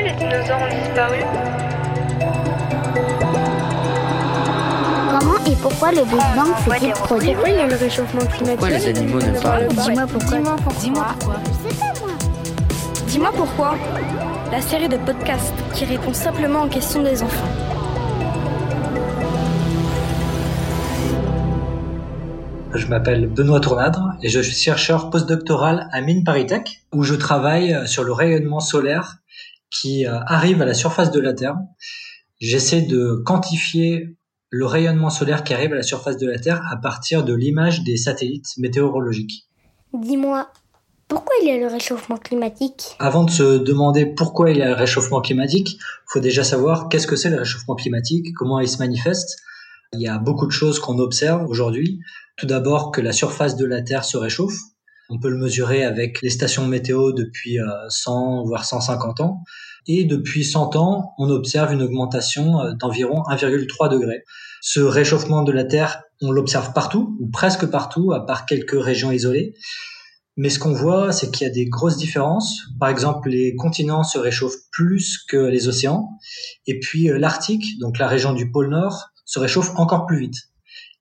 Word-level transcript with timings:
Pourquoi 0.00 0.12
les 0.12 0.30
dinosaures 0.30 0.60
ont 0.62 0.68
disparu 0.68 1.18
Comment 5.10 5.38
et 5.46 5.56
pourquoi 5.60 5.90
le 5.92 6.04
Big 6.04 6.20
Bang 6.34 6.56
s'est-il 6.64 6.92
produit 6.92 7.32
Pourquoi 7.34 7.48
il 7.50 7.56
y 7.56 7.60
a 7.60 7.66
le 7.66 7.76
réchauffement 7.76 8.20
climatique 8.20 8.58
Pourquoi 8.58 8.70
les 8.70 8.86
animaux 8.86 9.18
ne 9.18 9.40
parlent 9.40 9.68
pas 9.68 9.82
Dis-moi 9.82 10.06
pourquoi. 10.06 10.38
Dis-moi 10.80 11.04
pourquoi. 11.18 11.36
Je 11.44 11.68
sais 11.68 11.76
pas 11.78 11.92
moi. 12.00 12.12
Dis-moi 13.08 13.32
pourquoi. 13.36 13.74
La 14.50 14.60
série 14.62 14.88
de 14.88 14.96
podcasts 14.96 15.52
qui 15.74 15.84
répond 15.84 16.14
simplement 16.14 16.62
aux 16.62 16.68
questions 16.68 17.02
des 17.02 17.22
enfants. 17.22 17.48
Je 22.72 22.86
m'appelle 22.86 23.26
Benoît 23.26 23.60
Tournadre 23.60 24.14
et 24.22 24.30
je 24.30 24.40
suis 24.40 24.54
chercheur 24.54 25.10
postdoctoral 25.10 25.88
à 25.92 26.00
Mines 26.00 26.24
Paris-Tech 26.24 26.62
où 26.92 27.02
je 27.02 27.14
travaille 27.14 27.76
sur 27.86 28.04
le 28.04 28.12
rayonnement 28.12 28.60
solaire 28.60 29.19
qui 29.70 30.06
euh, 30.06 30.18
arrive 30.26 30.60
à 30.62 30.64
la 30.64 30.74
surface 30.74 31.10
de 31.10 31.20
la 31.20 31.32
Terre. 31.32 31.56
J'essaie 32.40 32.82
de 32.82 33.22
quantifier 33.24 34.16
le 34.50 34.66
rayonnement 34.66 35.10
solaire 35.10 35.44
qui 35.44 35.54
arrive 35.54 35.72
à 35.72 35.76
la 35.76 35.82
surface 35.82 36.16
de 36.16 36.26
la 36.26 36.38
Terre 36.38 36.62
à 36.70 36.76
partir 36.76 37.24
de 37.24 37.34
l'image 37.34 37.84
des 37.84 37.96
satellites 37.96 38.56
météorologiques. 38.58 39.46
Dis-moi, 39.92 40.50
pourquoi 41.08 41.34
il 41.42 41.48
y 41.48 41.50
a 41.50 41.58
le 41.58 41.66
réchauffement 41.66 42.16
climatique? 42.16 42.96
Avant 42.98 43.24
de 43.24 43.30
se 43.30 43.58
demander 43.58 44.06
pourquoi 44.06 44.50
il 44.50 44.58
y 44.58 44.62
a 44.62 44.68
le 44.68 44.74
réchauffement 44.74 45.20
climatique, 45.20 45.74
il 45.74 46.12
faut 46.12 46.20
déjà 46.20 46.44
savoir 46.44 46.88
qu'est-ce 46.88 47.06
que 47.06 47.16
c'est 47.16 47.30
le 47.30 47.38
réchauffement 47.38 47.74
climatique, 47.74 48.32
comment 48.34 48.60
il 48.60 48.68
se 48.68 48.78
manifeste. 48.78 49.40
Il 49.92 50.00
y 50.00 50.06
a 50.06 50.18
beaucoup 50.18 50.46
de 50.46 50.52
choses 50.52 50.78
qu'on 50.78 50.98
observe 51.00 51.48
aujourd'hui. 51.48 51.98
Tout 52.36 52.46
d'abord 52.46 52.92
que 52.92 53.00
la 53.00 53.12
surface 53.12 53.56
de 53.56 53.66
la 53.66 53.82
Terre 53.82 54.04
se 54.04 54.16
réchauffe. 54.16 54.56
On 55.10 55.18
peut 55.18 55.28
le 55.28 55.38
mesurer 55.38 55.84
avec 55.84 56.22
les 56.22 56.30
stations 56.30 56.66
météo 56.66 57.12
depuis 57.12 57.58
100 57.88 58.44
voire 58.44 58.64
150 58.64 59.20
ans. 59.20 59.42
Et 59.86 60.04
depuis 60.04 60.44
100 60.44 60.76
ans, 60.76 61.14
on 61.18 61.30
observe 61.30 61.72
une 61.72 61.82
augmentation 61.82 62.60
euh, 62.60 62.72
d'environ 62.74 63.22
1,3 63.30 63.90
degré. 63.90 64.24
Ce 64.60 64.80
réchauffement 64.80 65.42
de 65.42 65.52
la 65.52 65.64
Terre, 65.64 66.02
on 66.20 66.30
l'observe 66.30 66.72
partout, 66.72 67.16
ou 67.18 67.28
presque 67.28 67.66
partout, 67.66 68.12
à 68.12 68.26
part 68.26 68.46
quelques 68.46 68.80
régions 68.80 69.10
isolées. 69.10 69.54
Mais 70.36 70.50
ce 70.50 70.58
qu'on 70.58 70.72
voit, 70.72 71.12
c'est 71.12 71.30
qu'il 71.30 71.46
y 71.46 71.50
a 71.50 71.52
des 71.52 71.66
grosses 71.66 71.96
différences. 71.96 72.60
Par 72.78 72.88
exemple, 72.88 73.30
les 73.30 73.54
continents 73.56 74.04
se 74.04 74.18
réchauffent 74.18 74.68
plus 74.70 75.18
que 75.28 75.38
les 75.38 75.68
océans. 75.68 76.10
Et 76.66 76.78
puis 76.78 77.10
euh, 77.10 77.18
l'Arctique, 77.18 77.78
donc 77.80 77.98
la 77.98 78.06
région 78.06 78.32
du 78.32 78.50
pôle 78.50 78.68
Nord, 78.68 79.08
se 79.24 79.38
réchauffe 79.38 79.72
encore 79.76 80.06
plus 80.06 80.20
vite. 80.20 80.36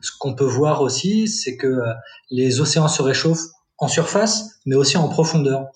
Ce 0.02 0.12
qu'on 0.18 0.34
peut 0.34 0.46
voir 0.46 0.82
aussi, 0.82 1.28
c'est 1.28 1.58
que 1.58 1.68
euh, 1.68 1.94
les 2.32 2.62
océans 2.62 2.88
se 2.88 3.02
réchauffent 3.02 3.48
en 3.80 3.88
surface, 3.88 4.60
mais 4.66 4.76
aussi 4.76 4.98
en 4.98 5.08
profondeur. 5.08 5.68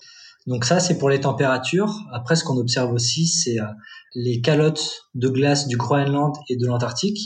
Donc 0.46 0.64
ça, 0.64 0.78
c'est 0.78 0.98
pour 0.98 1.08
les 1.08 1.20
températures. 1.20 1.92
Après, 2.12 2.36
ce 2.36 2.44
qu'on 2.44 2.58
observe 2.58 2.92
aussi, 2.92 3.26
c'est 3.26 3.58
euh, 3.58 3.64
les 4.14 4.40
calottes 4.40 5.08
de 5.14 5.28
glace 5.28 5.66
du 5.66 5.76
Groenland 5.76 6.34
et 6.48 6.56
de 6.56 6.66
l'Antarctique 6.66 7.18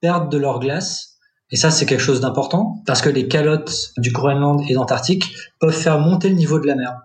perdent 0.00 0.30
de 0.30 0.38
leur 0.38 0.60
glace. 0.60 1.16
Et 1.50 1.56
ça, 1.56 1.72
c'est 1.72 1.84
quelque 1.84 2.02
chose 2.02 2.20
d'important 2.20 2.76
parce 2.86 3.02
que 3.02 3.08
les 3.08 3.26
calottes 3.26 3.90
du 3.98 4.12
Groenland 4.12 4.62
et 4.68 4.70
de 4.70 4.74
l'Antarctique 4.74 5.24
peuvent 5.58 5.76
faire 5.76 5.98
monter 5.98 6.28
le 6.28 6.36
niveau 6.36 6.60
de 6.60 6.66
la 6.66 6.76
mer. 6.76 6.96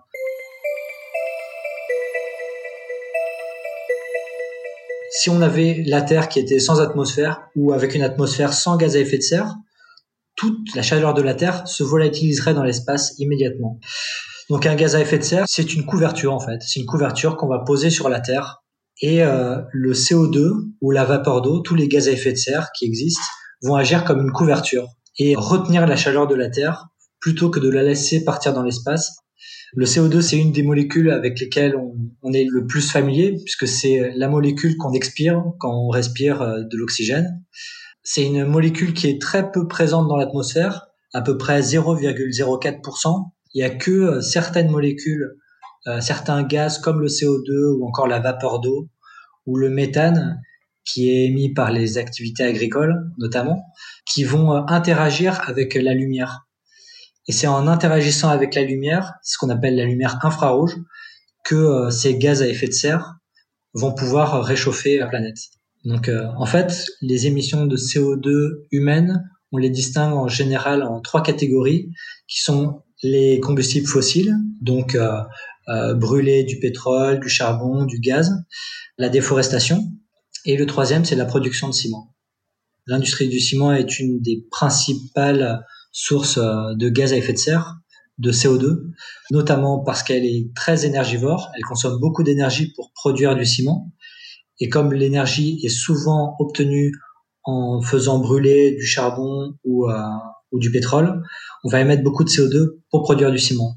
Si 5.10 5.30
on 5.30 5.42
avait 5.42 5.82
la 5.86 6.02
Terre 6.02 6.28
qui 6.28 6.38
était 6.38 6.60
sans 6.60 6.80
atmosphère 6.80 7.48
ou 7.56 7.72
avec 7.72 7.94
une 7.96 8.02
atmosphère 8.02 8.52
sans 8.52 8.76
gaz 8.76 8.94
à 8.94 9.00
effet 9.00 9.16
de 9.16 9.22
serre, 9.22 9.56
toute 10.36 10.74
la 10.74 10.82
chaleur 10.82 11.14
de 11.14 11.22
la 11.22 11.34
Terre 11.34 11.66
se 11.66 11.82
volatiliserait 11.82 12.54
dans 12.54 12.62
l'espace 12.62 13.14
immédiatement. 13.18 13.80
Donc 14.48 14.66
un 14.66 14.76
gaz 14.76 14.94
à 14.94 15.00
effet 15.00 15.18
de 15.18 15.24
serre, 15.24 15.44
c'est 15.48 15.74
une 15.74 15.84
couverture 15.84 16.32
en 16.32 16.40
fait. 16.40 16.58
C'est 16.60 16.80
une 16.80 16.86
couverture 16.86 17.36
qu'on 17.36 17.48
va 17.48 17.60
poser 17.60 17.90
sur 17.90 18.08
la 18.08 18.20
Terre. 18.20 18.62
Et 19.02 19.22
euh, 19.22 19.60
le 19.72 19.92
CO2 19.92 20.70
ou 20.80 20.90
la 20.90 21.04
vapeur 21.04 21.42
d'eau, 21.42 21.60
tous 21.60 21.74
les 21.74 21.88
gaz 21.88 22.08
à 22.08 22.12
effet 22.12 22.32
de 22.32 22.38
serre 22.38 22.68
qui 22.78 22.86
existent, 22.86 23.22
vont 23.62 23.74
agir 23.74 24.04
comme 24.04 24.20
une 24.20 24.32
couverture 24.32 24.86
et 25.18 25.34
retenir 25.36 25.86
la 25.86 25.96
chaleur 25.96 26.26
de 26.26 26.34
la 26.34 26.48
Terre 26.48 26.86
plutôt 27.20 27.50
que 27.50 27.58
de 27.58 27.68
la 27.68 27.82
laisser 27.82 28.24
partir 28.24 28.52
dans 28.52 28.62
l'espace. 28.62 29.16
Le 29.74 29.84
CO2, 29.84 30.20
c'est 30.20 30.38
une 30.38 30.52
des 30.52 30.62
molécules 30.62 31.10
avec 31.10 31.40
lesquelles 31.40 31.76
on, 31.76 31.94
on 32.22 32.32
est 32.32 32.46
le 32.48 32.66
plus 32.66 32.88
familier, 32.88 33.36
puisque 33.44 33.66
c'est 33.66 34.12
la 34.14 34.28
molécule 34.28 34.76
qu'on 34.76 34.92
expire 34.92 35.42
quand 35.58 35.72
on 35.72 35.88
respire 35.88 36.40
euh, 36.42 36.60
de 36.60 36.76
l'oxygène. 36.76 37.42
C'est 38.08 38.24
une 38.24 38.44
molécule 38.44 38.94
qui 38.94 39.08
est 39.08 39.20
très 39.20 39.50
peu 39.50 39.66
présente 39.66 40.06
dans 40.06 40.16
l'atmosphère, 40.16 40.86
à 41.12 41.22
peu 41.22 41.36
près 41.36 41.60
0,04%. 41.60 43.32
Il 43.52 43.60
y 43.60 43.64
a 43.64 43.70
que 43.70 43.90
euh, 43.90 44.20
certaines 44.20 44.70
molécules, 44.70 45.36
euh, 45.88 46.00
certains 46.00 46.44
gaz 46.44 46.78
comme 46.78 47.00
le 47.00 47.08
CO2 47.08 47.76
ou 47.76 47.84
encore 47.84 48.06
la 48.06 48.20
vapeur 48.20 48.60
d'eau 48.60 48.88
ou 49.44 49.56
le 49.56 49.70
méthane 49.70 50.40
qui 50.84 51.10
est 51.10 51.24
émis 51.24 51.52
par 51.52 51.72
les 51.72 51.98
activités 51.98 52.44
agricoles 52.44 53.10
notamment, 53.18 53.64
qui 54.06 54.22
vont 54.22 54.54
euh, 54.54 54.60
interagir 54.68 55.40
avec 55.48 55.74
la 55.74 55.92
lumière. 55.92 56.46
Et 57.26 57.32
c'est 57.32 57.48
en 57.48 57.66
interagissant 57.66 58.28
avec 58.28 58.54
la 58.54 58.62
lumière, 58.62 59.14
ce 59.24 59.36
qu'on 59.36 59.50
appelle 59.50 59.74
la 59.74 59.84
lumière 59.84 60.24
infrarouge, 60.24 60.76
que 61.44 61.90
ces 61.90 62.16
gaz 62.18 62.40
à 62.40 62.46
effet 62.46 62.68
de 62.68 62.72
serre 62.72 63.16
vont 63.74 63.92
pouvoir 63.92 64.44
réchauffer 64.44 64.96
la 64.96 65.08
planète. 65.08 65.38
Donc 65.86 66.08
euh, 66.08 66.26
en 66.36 66.44
fait, 66.44 66.84
les 67.00 67.26
émissions 67.26 67.64
de 67.64 67.76
CO2 67.76 68.66
humaines, 68.72 69.22
on 69.52 69.56
les 69.56 69.70
distingue 69.70 70.12
en 70.12 70.28
général 70.28 70.82
en 70.82 71.00
trois 71.00 71.22
catégories, 71.22 71.90
qui 72.28 72.42
sont 72.42 72.82
les 73.02 73.40
combustibles 73.40 73.86
fossiles, 73.86 74.34
donc 74.60 74.94
euh, 74.94 75.20
euh, 75.68 75.94
brûler 75.94 76.44
du 76.44 76.58
pétrole, 76.58 77.20
du 77.20 77.28
charbon, 77.28 77.84
du 77.84 78.00
gaz, 78.00 78.32
la 78.98 79.08
déforestation, 79.08 79.82
et 80.44 80.56
le 80.56 80.66
troisième, 80.66 81.04
c'est 81.04 81.16
la 81.16 81.24
production 81.24 81.68
de 81.68 81.72
ciment. 81.72 82.14
L'industrie 82.86 83.28
du 83.28 83.40
ciment 83.40 83.72
est 83.72 83.98
une 83.98 84.20
des 84.20 84.44
principales 84.50 85.64
sources 85.92 86.38
euh, 86.38 86.74
de 86.74 86.88
gaz 86.88 87.12
à 87.12 87.16
effet 87.16 87.32
de 87.32 87.38
serre, 87.38 87.76
de 88.18 88.32
CO2, 88.32 88.92
notamment 89.30 89.82
parce 89.84 90.02
qu'elle 90.02 90.24
est 90.24 90.48
très 90.54 90.86
énergivore, 90.86 91.50
elle 91.54 91.64
consomme 91.64 92.00
beaucoup 92.00 92.22
d'énergie 92.22 92.72
pour 92.74 92.92
produire 92.94 93.36
du 93.36 93.44
ciment, 93.44 93.92
et 94.60 94.68
comme 94.68 94.92
l'énergie 94.92 95.60
est 95.64 95.68
souvent 95.68 96.36
obtenue 96.38 96.92
en 97.44 97.80
faisant 97.80 98.18
brûler 98.18 98.74
du 98.76 98.86
charbon 98.86 99.54
ou, 99.64 99.88
euh, 99.88 99.96
du 100.52 100.70
pétrole, 100.70 101.22
on 101.64 101.68
va 101.68 101.80
émettre 101.80 102.02
beaucoup 102.02 102.24
de 102.24 102.30
CO2 102.30 102.78
pour 102.90 103.02
produire 103.02 103.30
du 103.30 103.38
ciment. 103.38 103.76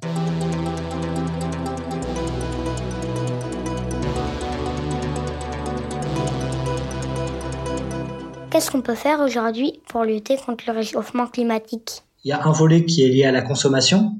Qu'est-ce 8.50 8.72
qu'on 8.72 8.82
peut 8.82 8.96
faire 8.96 9.20
aujourd'hui 9.20 9.82
pour 9.90 10.04
lutter 10.04 10.38
contre 10.38 10.64
le 10.68 10.74
réchauffement 10.74 11.28
climatique? 11.28 12.04
Il 12.24 12.30
y 12.30 12.31
a 12.31 12.46
un 12.46 12.52
volet 12.52 12.85
qui 12.85 13.03
est 13.03 13.07
lié 13.07 13.24
à 13.24 13.31
la 13.31 13.41
consommation. 13.41 14.19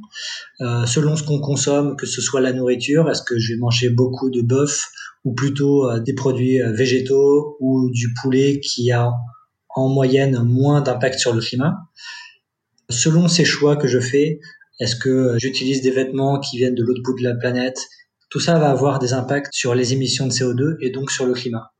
Euh, 0.62 0.86
selon 0.86 1.16
ce 1.16 1.24
qu'on 1.24 1.40
consomme, 1.40 1.96
que 1.96 2.06
ce 2.06 2.22
soit 2.22 2.42
la 2.42 2.54
nourriture, 2.54 3.10
est-ce 3.10 3.22
que 3.24 3.38
je 3.38 3.54
vais 3.54 3.60
manger 3.60 3.90
beaucoup 3.90 4.30
de 4.30 4.42
bœuf 4.42 4.88
ou 5.26 5.34
plutôt 5.34 5.90
euh, 5.90 6.00
des 6.00 6.14
produits 6.14 6.62
euh, 6.62 6.72
végétaux 6.72 7.58
ou 7.60 7.90
du 7.92 8.14
poulet 8.22 8.60
qui 8.62 8.92
a 8.92 9.12
en 9.76 9.90
moyenne 9.90 10.42
moins 10.44 10.82
d'impact 10.82 11.20
sur 11.20 11.34
le 11.34 11.42
climat? 11.42 11.76
Selon 12.90 13.28
ces 13.28 13.46
choix 13.46 13.76
que 13.76 13.88
je 13.88 14.00
fais, 14.00 14.40
est-ce 14.80 14.96
que 14.96 15.36
j'utilise 15.38 15.82
des 15.82 15.92
vêtements 15.92 16.40
qui 16.40 16.58
viennent 16.58 16.76
de 16.76 16.84
l'autre 16.84 17.02
bout 17.04 17.18
de 17.18 17.24
la 17.24 17.36
planète? 17.36 17.80
Tout 18.30 18.40
ça 18.40 18.58
va 18.58 18.70
avoir 18.70 19.00
des 19.00 19.14
impacts 19.14 19.54
sur 19.54 19.76
les 19.76 19.94
émissions 19.94 20.26
de 20.26 20.32
CO2 20.32 20.78
et 20.82 20.90
donc 20.90 21.12
sur 21.12 21.26
le 21.26 21.34
climat. 21.34 21.72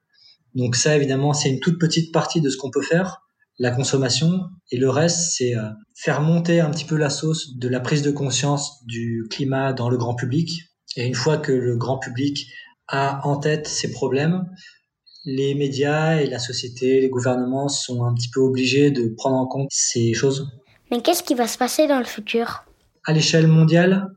Donc 0.56 0.76
ça, 0.76 0.96
évidemment, 0.96 1.34
c'est 1.34 1.50
une 1.50 1.60
toute 1.60 1.80
petite 1.80 2.12
partie 2.12 2.42
de 2.42 2.50
ce 2.50 2.58
qu'on 2.58 2.72
peut 2.72 2.82
faire, 2.82 3.22
la 3.60 3.72
consommation, 3.72 4.50
et 4.72 4.78
le 4.78 4.90
reste, 4.90 5.34
c'est 5.36 5.56
euh, 5.56 5.70
faire 5.96 6.22
monter 6.22 6.62
un 6.62 6.72
petit 6.72 6.86
peu 6.86 6.96
la 6.96 7.10
sauce 7.10 7.58
de 7.58 7.68
la 7.68 7.82
prise 7.82 8.02
de 8.02 8.12
conscience 8.12 8.84
du 8.86 9.28
climat 9.30 9.74
dans 9.74 9.90
le 9.90 9.98
grand 9.98 10.16
public. 10.16 10.50
Et 10.96 11.06
une 11.06 11.14
fois 11.16 11.38
que 11.38 11.52
le 11.52 11.76
grand 11.76 12.00
public 12.00 12.48
a 12.88 13.26
en 13.28 13.38
tête 13.38 13.68
ces 13.68 13.92
problèmes, 13.92 14.46
les 15.26 15.54
médias 15.56 16.22
et 16.22 16.28
la 16.28 16.40
société, 16.40 17.02
les 17.02 17.10
gouvernements 17.10 17.68
sont 17.68 18.06
un 18.06 18.14
petit 18.14 18.30
peu 18.34 18.40
obligés 18.40 18.92
de 18.92 19.14
prendre 19.18 19.36
en 19.36 19.46
compte 19.46 19.68
ces 19.72 20.14
choses. 20.14 20.50
Mais 20.90 21.02
qu'est-ce 21.02 21.24
qui 21.24 21.36
va 21.36 21.48
se 21.48 21.58
passer 21.58 21.88
dans 21.88 22.00
le 22.00 22.06
futur? 22.06 22.64
À 23.06 23.14
l'échelle 23.14 23.48
mondiale, 23.48 24.08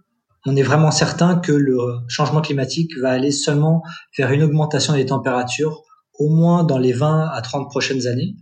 on 0.47 0.57
est 0.57 0.63
vraiment 0.63 0.91
certain 0.91 1.37
que 1.37 1.53
le 1.53 1.79
changement 2.09 2.41
climatique 2.41 2.91
va 3.01 3.11
aller 3.11 3.33
seulement 3.33 3.83
vers 4.17 4.31
une 4.31 4.43
augmentation 4.43 4.95
des 4.95 5.07
températures 5.07 5.83
au 6.15 6.29
moins 6.29 6.65
dans 6.65 6.79
les 6.79 6.93
20 6.93 7.29
à 7.33 7.41
30 7.43 7.69
prochaines 7.69 8.07
années. 8.07 8.35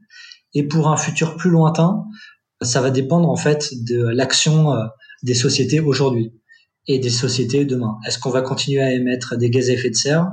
Et 0.54 0.66
pour 0.66 0.88
un 0.88 0.96
futur 0.96 1.36
plus 1.36 1.50
lointain, 1.50 2.04
ça 2.62 2.80
va 2.80 2.90
dépendre 2.90 3.28
en 3.28 3.36
fait 3.36 3.70
de 3.72 4.04
l'action 4.08 4.72
euh, 4.72 4.84
des 5.22 5.34
sociétés 5.34 5.80
aujourd'hui 5.80 6.32
et 6.86 6.98
des 6.98 7.10
sociétés 7.10 7.64
demain. 7.64 7.98
Est-ce 8.06 8.18
qu'on 8.18 8.30
va 8.30 8.42
continuer 8.42 8.82
à 8.82 8.92
émettre 8.92 9.36
des 9.36 9.50
gaz 9.50 9.70
à 9.70 9.72
effet 9.72 9.90
de 9.90 9.94
serre? 9.94 10.30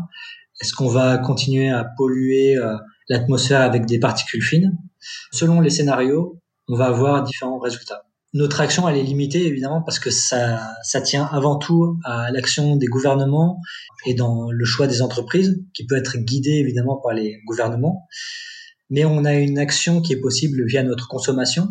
Est-ce 0.60 0.74
qu'on 0.74 0.88
va 0.88 1.18
continuer 1.18 1.70
à 1.70 1.86
polluer 1.98 2.58
euh, 2.58 2.76
l'atmosphère 3.10 3.62
avec 3.62 3.86
des 3.86 4.00
particules 4.00 4.44
fines? 4.44 4.78
Selon 5.32 5.62
les 5.62 5.70
scénarios, 5.70 6.42
on 6.68 6.76
va 6.76 6.86
avoir 6.86 7.24
différents 7.24 7.60
résultats. 7.60 8.04
notre 8.34 8.60
action, 8.60 8.90
elle 8.90 8.98
est 8.98 9.04
limitée 9.04 9.46
évidemment 9.46 9.82
parce 9.82 10.00
que 10.00 10.10
ça, 10.10 10.60
ça 10.84 11.02
tient 11.02 11.26
avant 11.26 11.58
tout 11.58 11.98
à 12.04 12.32
l'action 12.32 12.76
des 12.76 12.88
gouvernements 12.88 13.62
et 14.06 14.14
dans 14.14 14.52
le 14.52 14.66
choix 14.66 14.88
des 14.88 15.02
entreprises, 15.02 15.64
qui 15.74 15.86
peut 15.86 15.96
être 15.96 16.18
guidé 16.18 16.52
évidemment 16.52 16.98
par 16.98 17.14
les 17.14 17.40
gouvernements. 17.46 18.08
Mais 18.90 19.06
on 19.06 19.26
a 19.26 19.34
une 19.34 19.60
action 19.60 20.02
qui 20.02 20.14
est 20.14 20.22
possible 20.22 20.66
via 20.66 20.84
notre 20.84 21.08
consommation. 21.08 21.70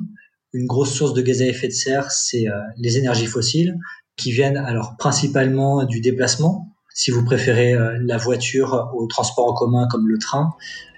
Une 0.53 0.67
grosse 0.67 0.93
source 0.93 1.15
de 1.15 1.23
gaz 1.23 1.43
à 1.43 1.47
effet 1.47 1.69
de 1.69 1.73
serre, 1.73 2.11
c'est 2.11 2.49
euh, 2.49 2.61
les 2.79 2.99
énergies 2.99 3.27
fossiles, 3.27 3.77
qui 4.17 4.33
viennent 4.33 4.57
alors 4.57 4.97
principalement 4.99 5.85
du 5.85 6.01
déplacement, 6.01 6.69
si 6.95 7.11
vous 7.11 7.25
préférez 7.25 7.75
euh, 7.75 7.99
la 8.01 8.17
voiture 8.17 8.91
au 8.95 9.07
transport 9.07 9.49
en 9.49 9.55
commun 9.55 9.87
comme 9.91 10.09
le 10.09 10.19
train. 10.19 10.55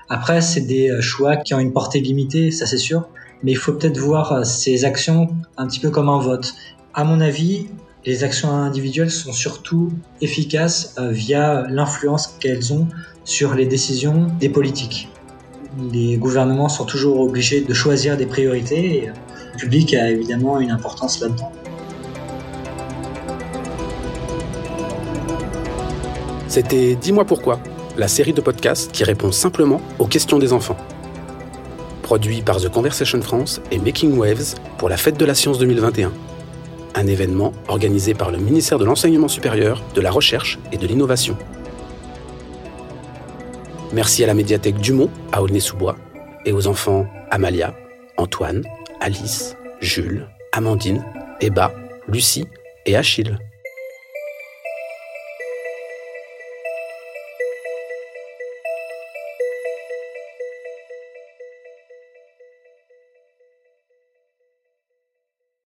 Après, 0.09 0.41
c'est 0.41 0.61
des 0.61 0.91
euh, 0.91 1.01
choix 1.01 1.37
qui 1.37 1.55
ont 1.55 1.59
une 1.59 1.73
portée 1.73 2.01
limitée, 2.01 2.51
ça 2.51 2.67
c'est 2.67 2.79
sûr, 2.79 3.09
mais 3.43 3.53
il 3.53 3.57
faut 3.57 3.73
peut-être 3.73 3.99
voir 3.99 4.45
ces 4.45 4.85
actions 4.85 5.29
un 5.57 5.67
petit 5.67 5.81
peu 5.81 5.91
comme 5.91 6.09
un 6.09 6.19
vote. 6.19 6.55
À 6.95 7.05
mon 7.05 7.21
avis, 7.21 7.69
les 8.05 8.25
actions 8.25 8.51
individuelles 8.51 9.11
sont 9.11 9.33
surtout 9.33 9.93
efficaces 10.21 10.95
via 10.99 11.67
l'influence 11.69 12.29
qu'elles 12.41 12.73
ont 12.73 12.89
sur 13.25 13.55
les 13.55 13.67
décisions 13.67 14.27
des 14.41 14.49
politiques. 14.49 15.09
Les 15.77 16.17
gouvernements 16.17 16.69
sont 16.69 16.87
toujours 16.87 17.21
obligés 17.21 17.61
de 17.61 17.75
choisir 17.75 18.17
des 18.17 18.27
priorités 18.27 19.05
et 19.05 19.07
le 19.07 19.59
public 19.59 19.93
a 19.95 20.11
évidemment 20.11 20.61
une 20.61 20.71
importance 20.71 21.21
là-dedans. 21.21 21.53
C'était 26.49 26.95
Dis-moi 26.95 27.27
pourquoi, 27.27 27.61
la 27.99 28.09
série 28.09 28.33
de 28.33 28.41
podcasts 28.41 28.91
qui 28.93 29.05
répond 29.05 29.31
simplement 29.31 29.83
aux 29.99 30.07
questions 30.07 30.39
des 30.39 30.55
enfants. 30.55 30.77
Produit 32.03 32.41
par 32.41 32.57
The 32.57 32.71
Conversation 32.71 33.21
France 33.21 33.61
et 33.71 33.79
Making 33.79 34.17
Waves 34.17 34.55
pour 34.79 34.89
la 34.89 34.97
Fête 34.97 35.19
de 35.19 35.25
la 35.27 35.35
Science 35.35 35.59
2021. 35.59 36.11
Un 36.95 37.07
événement 37.07 37.53
organisé 37.69 38.15
par 38.15 38.31
le 38.31 38.39
ministère 38.39 38.79
de 38.79 38.87
l'Enseignement 38.87 39.29
supérieur, 39.29 39.83
de 39.95 40.01
la 40.01 40.11
Recherche 40.11 40.59
et 40.73 40.79
de 40.79 40.87
l'Innovation. 40.87 41.37
Merci 43.93 44.23
à 44.23 44.27
la 44.27 44.35
médiathèque 44.35 44.79
Dumont 44.81 45.11
à 45.33 45.43
Aulnay-sous-Bois 45.43 45.97
et 46.45 46.53
aux 46.53 46.67
enfants 46.67 47.07
Amalia, 47.31 47.75
Antoine, 48.19 48.63
Alice, 49.01 49.57
Jules, 49.81 50.29
Amandine, 50.53 51.05
Eba, 51.41 51.73
Lucie 52.07 52.47
et 52.85 52.97
Achille. 52.97 53.39